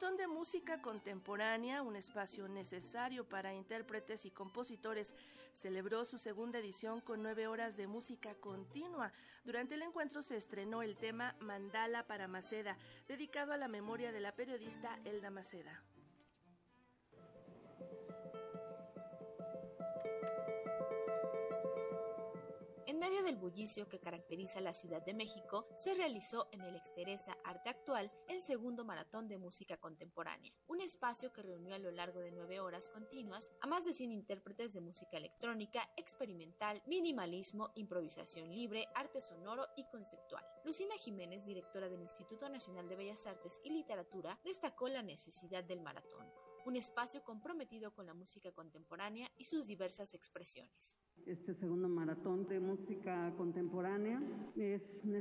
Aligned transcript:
Maratón 0.00 0.16
de 0.16 0.28
Música 0.28 0.80
Contemporánea, 0.80 1.82
un 1.82 1.94
espacio 1.94 2.48
necesario 2.48 3.28
para 3.28 3.52
intérpretes 3.52 4.24
y 4.24 4.30
compositores, 4.30 5.14
celebró 5.52 6.06
su 6.06 6.16
segunda 6.16 6.58
edición 6.58 7.02
con 7.02 7.22
nueve 7.22 7.46
horas 7.46 7.76
de 7.76 7.86
música 7.86 8.34
continua. 8.36 9.12
Durante 9.44 9.74
el 9.74 9.82
encuentro 9.82 10.22
se 10.22 10.38
estrenó 10.38 10.80
el 10.80 10.96
tema 10.96 11.36
Mandala 11.40 12.06
para 12.06 12.28
Maceda, 12.28 12.78
dedicado 13.08 13.52
a 13.52 13.58
la 13.58 13.68
memoria 13.68 14.10
de 14.10 14.20
la 14.20 14.32
periodista 14.32 14.98
Elda 15.04 15.28
Maceda. 15.28 15.82
Medio 23.10 23.24
del 23.24 23.38
bullicio 23.38 23.88
que 23.88 23.98
caracteriza 23.98 24.60
la 24.60 24.72
Ciudad 24.72 25.04
de 25.04 25.14
México, 25.14 25.66
se 25.74 25.94
realizó 25.94 26.46
en 26.52 26.60
el 26.60 26.76
Exteresa 26.76 27.36
Arte 27.42 27.68
Actual 27.68 28.12
el 28.28 28.40
segundo 28.40 28.84
maratón 28.84 29.26
de 29.26 29.36
música 29.36 29.78
contemporánea, 29.78 30.54
un 30.68 30.80
espacio 30.80 31.32
que 31.32 31.42
reunió 31.42 31.74
a 31.74 31.80
lo 31.80 31.90
largo 31.90 32.20
de 32.20 32.30
nueve 32.30 32.60
horas 32.60 32.88
continuas 32.88 33.50
a 33.62 33.66
más 33.66 33.84
de 33.84 33.94
100 33.94 34.12
intérpretes 34.12 34.74
de 34.74 34.80
música 34.80 35.16
electrónica, 35.16 35.82
experimental, 35.96 36.80
minimalismo, 36.86 37.72
improvisación 37.74 38.48
libre, 38.54 38.86
arte 38.94 39.20
sonoro 39.20 39.66
y 39.76 39.82
conceptual. 39.90 40.44
Lucina 40.64 40.94
Jiménez, 40.96 41.44
directora 41.44 41.88
del 41.88 42.02
Instituto 42.02 42.48
Nacional 42.48 42.88
de 42.88 42.94
Bellas 42.94 43.26
Artes 43.26 43.60
y 43.64 43.70
Literatura, 43.70 44.38
destacó 44.44 44.88
la 44.88 45.02
necesidad 45.02 45.64
del 45.64 45.80
maratón, 45.80 46.28
un 46.64 46.76
espacio 46.76 47.24
comprometido 47.24 47.92
con 47.92 48.06
la 48.06 48.14
música 48.14 48.52
contemporánea 48.52 49.26
y 49.36 49.46
sus 49.46 49.66
diversas 49.66 50.14
expresiones 50.14 50.94
este 51.30 51.54
segundo 51.54 51.88
maratón 51.88 52.44
de 52.48 52.58
música 52.58 53.32
contemporánea. 53.36 54.19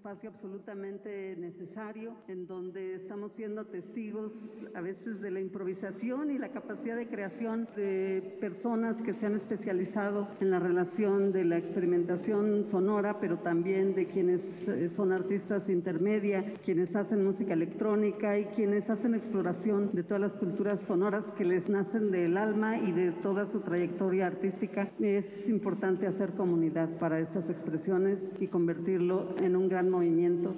Espacio 0.00 0.30
absolutamente 0.30 1.36
necesario 1.36 2.14
en 2.26 2.46
donde 2.46 2.94
estamos 2.94 3.32
siendo 3.36 3.66
testigos 3.66 4.32
a 4.74 4.80
veces 4.80 5.20
de 5.20 5.30
la 5.30 5.40
improvisación 5.40 6.30
y 6.30 6.38
la 6.38 6.48
capacidad 6.48 6.96
de 6.96 7.06
creación 7.06 7.68
de 7.76 8.38
personas 8.40 8.96
que 9.02 9.12
se 9.12 9.26
han 9.26 9.34
especializado 9.34 10.26
en 10.40 10.52
la 10.52 10.58
relación 10.58 11.32
de 11.32 11.44
la 11.44 11.58
experimentación 11.58 12.64
sonora, 12.70 13.20
pero 13.20 13.40
también 13.40 13.94
de 13.94 14.06
quienes 14.06 14.40
eh, 14.68 14.90
son 14.96 15.12
artistas 15.12 15.68
intermedia, 15.68 16.54
quienes 16.64 16.96
hacen 16.96 17.22
música 17.22 17.52
electrónica 17.52 18.38
y 18.38 18.46
quienes 18.56 18.88
hacen 18.88 19.14
exploración 19.14 19.90
de 19.92 20.02
todas 20.02 20.22
las 20.22 20.32
culturas 20.32 20.80
sonoras 20.86 21.26
que 21.36 21.44
les 21.44 21.68
nacen 21.68 22.10
del 22.10 22.38
alma 22.38 22.78
y 22.78 22.92
de 22.92 23.12
toda 23.22 23.52
su 23.52 23.60
trayectoria 23.60 24.28
artística. 24.28 24.90
Es 24.98 25.26
importante 25.46 26.06
hacer 26.06 26.30
comunidad 26.30 26.88
para 26.98 27.20
estas 27.20 27.50
expresiones 27.50 28.18
y 28.40 28.46
convertirlo 28.46 29.34
en 29.42 29.56
un 29.56 29.68
gran 29.68 29.89
movimiento 29.90 30.54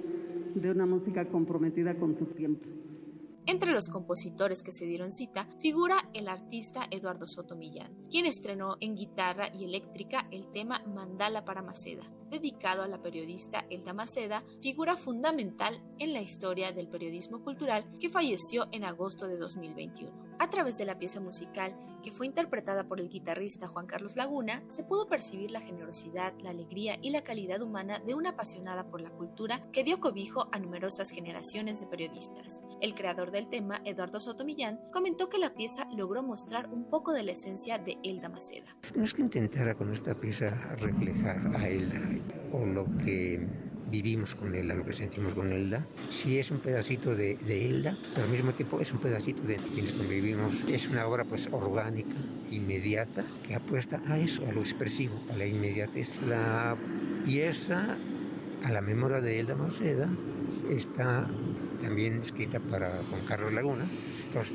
de 0.55 0.71
una 0.71 0.85
música 0.85 1.27
comprometida 1.27 1.95
con 1.95 2.17
su 2.17 2.25
tiempo. 2.25 2.67
Entre 3.45 3.73
los 3.73 3.89
compositores 3.89 4.63
que 4.63 4.71
se 4.71 4.85
dieron 4.85 5.11
cita 5.11 5.47
figura 5.59 5.97
el 6.13 6.29
artista 6.29 6.87
Eduardo 6.91 7.27
Soto 7.27 7.57
Millán, 7.57 7.91
quien 8.09 8.25
estrenó 8.25 8.77
en 8.79 8.95
guitarra 8.95 9.47
y 9.53 9.65
eléctrica 9.65 10.25
el 10.31 10.49
tema 10.49 10.81
Mandala 10.87 11.43
para 11.43 11.61
Maceda, 11.61 12.09
dedicado 12.31 12.83
a 12.83 12.87
la 12.87 13.01
periodista 13.01 13.65
Elda 13.69 13.91
Maceda, 13.91 14.43
figura 14.61 14.95
fundamental 14.95 15.77
en 15.99 16.13
la 16.13 16.21
historia 16.21 16.71
del 16.71 16.87
periodismo 16.87 17.43
cultural 17.43 17.83
que 17.99 18.09
falleció 18.09 18.69
en 18.71 18.85
agosto 18.85 19.27
de 19.27 19.37
2021. 19.37 20.32
A 20.43 20.49
través 20.49 20.77
de 20.77 20.83
la 20.83 20.99
pieza 20.99 21.21
musical, 21.21 21.73
que 22.03 22.11
fue 22.11 22.25
interpretada 22.25 22.83
por 22.83 22.99
el 22.99 23.07
guitarrista 23.07 23.69
Juan 23.69 23.87
Carlos 23.87 24.17
Laguna, 24.17 24.61
se 24.67 24.83
pudo 24.83 25.07
percibir 25.07 25.51
la 25.51 25.61
generosidad, 25.61 26.33
la 26.41 26.49
alegría 26.49 26.97
y 27.01 27.11
la 27.11 27.23
calidad 27.23 27.61
humana 27.61 27.99
de 28.05 28.13
una 28.13 28.31
apasionada 28.31 28.83
por 28.89 28.99
la 28.99 29.09
cultura 29.09 29.61
que 29.71 29.85
dio 29.85 30.01
cobijo 30.01 30.49
a 30.51 30.59
numerosas 30.59 31.11
generaciones 31.11 31.79
de 31.79 31.87
periodistas. 31.87 32.61
El 32.81 32.93
creador 32.93 33.31
del 33.31 33.49
tema, 33.49 33.81
Eduardo 33.85 34.19
Soto 34.19 34.43
Millán, 34.43 34.81
comentó 34.91 35.29
que 35.29 35.37
la 35.37 35.53
pieza 35.53 35.87
logró 35.95 36.23
mostrar 36.23 36.67
un 36.73 36.89
poco 36.89 37.13
de 37.13 37.23
la 37.23 37.31
esencia 37.31 37.77
de 37.77 37.97
Elda 38.03 38.27
Maceda. 38.27 38.75
No 38.95 39.05
es 39.05 39.13
que 39.13 39.21
intentara 39.21 39.75
con 39.75 39.93
esta 39.93 40.13
pieza 40.13 40.75
reflejar 40.75 41.55
a 41.55 41.69
Elda 41.69 42.01
o 42.51 42.65
lo 42.65 42.85
que 42.97 43.47
vivimos 43.93 44.33
con 44.33 44.55
Elda, 44.55 44.73
lo 44.73 44.83
que 44.83 44.93
sentimos 44.93 45.35
con 45.35 45.51
Elda. 45.51 45.85
Sí 46.09 46.39
es 46.39 46.49
un 46.49 46.57
pedacito 46.57 47.13
de, 47.13 47.35
de 47.37 47.67
Elda, 47.67 47.95
pero 48.15 48.25
al 48.25 48.31
mismo 48.31 48.51
tiempo 48.53 48.81
es 48.81 48.91
un 48.91 48.97
pedacito 48.97 49.43
de 49.43 49.57
quienes 49.57 49.91
convivimos. 49.91 50.63
Es 50.67 50.87
una 50.87 51.05
obra 51.05 51.25
pues 51.25 51.47
orgánica, 51.51 52.15
inmediata, 52.49 53.23
que 53.47 53.53
apuesta 53.53 54.01
a 54.07 54.17
eso, 54.17 54.47
a 54.47 54.51
lo 54.51 54.61
expresivo, 54.61 55.13
a 55.31 55.37
la 55.37 55.45
inmediatez. 55.45 56.09
La 56.23 56.75
pieza 57.23 57.95
a 58.63 58.71
la 58.71 58.81
memoria 58.81 59.19
de 59.21 59.39
Elda 59.39 59.55
Maceda 59.55 60.09
está 60.69 61.29
también 61.81 62.21
escrita 62.21 62.59
para 62.59 63.03
Juan 63.09 63.25
Carlos 63.27 63.53
Laguna, 63.53 63.85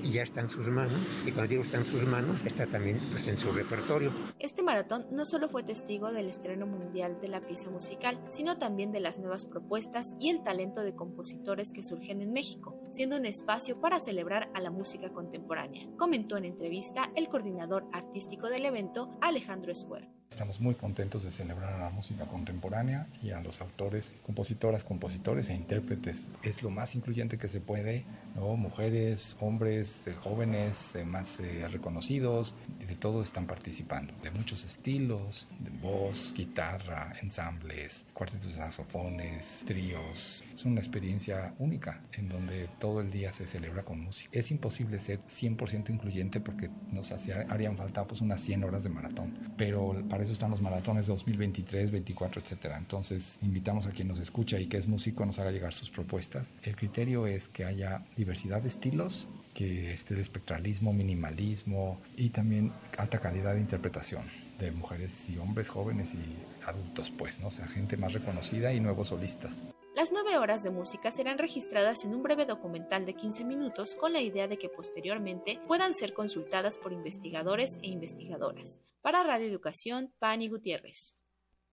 y 0.02 0.10
ya 0.10 0.22
está 0.22 0.40
en 0.40 0.48
sus 0.48 0.66
manos, 0.68 0.94
y 1.24 1.30
cuando 1.30 1.48
digo 1.48 1.62
está 1.62 1.76
en 1.76 1.86
sus 1.86 2.02
manos, 2.04 2.40
está 2.44 2.66
también 2.66 3.00
pues, 3.10 3.28
en 3.28 3.38
su 3.38 3.52
repertorio. 3.52 4.10
Este 4.38 4.62
maratón 4.62 5.06
no 5.12 5.24
solo 5.26 5.48
fue 5.48 5.62
testigo 5.62 6.10
del 6.10 6.28
estreno 6.28 6.66
mundial 6.66 7.18
de 7.20 7.28
la 7.28 7.40
pieza 7.40 7.70
musical, 7.70 8.18
sino 8.28 8.58
también 8.58 8.92
de 8.92 9.00
las 9.00 9.18
nuevas 9.18 9.44
propuestas 9.44 10.14
y 10.18 10.30
el 10.30 10.42
talento 10.42 10.80
de 10.80 10.94
compositores 10.94 11.72
que 11.72 11.82
surgen 11.82 12.22
en 12.22 12.32
México, 12.32 12.77
siendo 12.90 13.16
un 13.16 13.26
espacio 13.26 13.80
para 13.80 14.00
celebrar 14.00 14.48
a 14.54 14.60
la 14.60 14.70
música 14.70 15.10
contemporánea, 15.10 15.86
comentó 15.96 16.36
en 16.36 16.44
entrevista 16.44 17.10
el 17.14 17.28
coordinador 17.28 17.86
artístico 17.92 18.48
del 18.48 18.64
evento, 18.64 19.16
Alejandro 19.20 19.72
Escuer. 19.72 20.08
Estamos 20.30 20.60
muy 20.60 20.74
contentos 20.74 21.24
de 21.24 21.30
celebrar 21.30 21.72
a 21.72 21.78
la 21.78 21.90
música 21.90 22.26
contemporánea 22.26 23.08
y 23.22 23.30
a 23.30 23.40
los 23.40 23.60
autores, 23.60 24.14
compositoras, 24.24 24.84
compositores 24.84 25.48
e 25.48 25.54
intérpretes. 25.54 26.30
Es 26.42 26.62
lo 26.62 26.70
más 26.70 26.94
incluyente 26.94 27.38
que 27.38 27.48
se 27.48 27.60
puede, 27.60 28.04
¿no? 28.36 28.56
mujeres, 28.56 29.36
hombres, 29.40 30.06
eh, 30.06 30.14
jóvenes, 30.14 30.94
eh, 30.96 31.04
más 31.04 31.40
eh, 31.40 31.66
reconocidos, 31.68 32.54
de 32.88 32.94
todo 32.94 33.22
están 33.22 33.46
participando, 33.46 34.14
de 34.22 34.30
muchos 34.30 34.64
estilos, 34.64 35.46
de 35.60 35.70
voz, 35.82 36.32
guitarra, 36.34 37.12
ensambles, 37.22 38.06
cuartetos 38.14 38.54
de 38.54 38.58
saxofones, 38.58 39.62
tríos. 39.66 40.42
Es 40.54 40.64
una 40.64 40.80
experiencia 40.80 41.54
única 41.58 42.00
en 42.14 42.28
donde 42.28 42.68
todo 42.80 43.00
el 43.02 43.10
día 43.10 43.32
se 43.32 43.46
celebra 43.46 43.84
con 43.84 44.00
música. 44.00 44.30
Es 44.32 44.50
imposible 44.50 44.98
ser 44.98 45.20
100% 45.28 45.90
incluyente 45.90 46.40
porque 46.40 46.70
nos 46.90 47.12
harían 47.12 47.76
falta 47.76 48.06
pues 48.06 48.22
unas 48.22 48.40
100 48.40 48.64
horas 48.64 48.84
de 48.84 48.90
maratón, 48.90 49.52
pero 49.58 50.02
para 50.08 50.24
eso 50.24 50.32
están 50.32 50.50
los 50.50 50.62
maratones 50.62 51.06
2023, 51.06 51.90
24, 51.90 52.40
etcétera. 52.40 52.78
Entonces, 52.78 53.38
invitamos 53.42 53.86
a 53.86 53.90
quien 53.90 54.08
nos 54.08 54.18
escucha 54.18 54.58
y 54.58 54.66
que 54.66 54.78
es 54.78 54.86
músico 54.86 55.26
nos 55.26 55.38
haga 55.38 55.50
llegar 55.50 55.74
sus 55.74 55.90
propuestas. 55.90 56.52
El 56.62 56.74
criterio 56.74 57.26
es 57.26 57.48
que 57.48 57.66
haya 57.66 58.04
diversidad 58.16 58.62
de 58.62 58.68
estilos, 58.68 59.28
que 59.58 59.92
esté 59.92 60.14
el 60.14 60.20
espectralismo, 60.20 60.92
minimalismo 60.92 62.00
y 62.16 62.30
también 62.30 62.72
alta 62.96 63.18
calidad 63.18 63.54
de 63.54 63.60
interpretación 63.60 64.22
de 64.60 64.70
mujeres 64.70 65.28
y 65.28 65.36
hombres 65.38 65.68
jóvenes 65.68 66.14
y 66.14 66.20
adultos, 66.64 67.10
pues, 67.10 67.40
¿no? 67.40 67.48
O 67.48 67.50
sea, 67.50 67.66
gente 67.66 67.96
más 67.96 68.12
reconocida 68.12 68.72
y 68.72 68.78
nuevos 68.78 69.08
solistas. 69.08 69.64
Las 69.96 70.12
nueve 70.12 70.38
horas 70.38 70.62
de 70.62 70.70
música 70.70 71.10
serán 71.10 71.38
registradas 71.38 72.04
en 72.04 72.14
un 72.14 72.22
breve 72.22 72.46
documental 72.46 73.04
de 73.04 73.14
15 73.14 73.44
minutos 73.44 73.96
con 73.96 74.12
la 74.12 74.20
idea 74.20 74.46
de 74.46 74.58
que 74.58 74.68
posteriormente 74.68 75.58
puedan 75.66 75.96
ser 75.96 76.12
consultadas 76.12 76.76
por 76.76 76.92
investigadores 76.92 77.78
e 77.82 77.88
investigadoras. 77.88 78.78
Para 79.02 79.24
Radio 79.24 79.48
Educación, 79.48 80.14
Pani 80.20 80.48
Gutiérrez. 80.48 81.16